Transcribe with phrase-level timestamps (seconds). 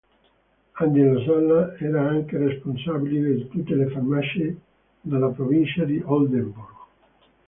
[0.81, 4.57] Angelo Sala era anche responsabile di tutte le farmacie
[5.01, 6.73] della provincia di Oldenburg.